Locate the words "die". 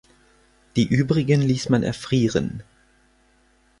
0.77-0.87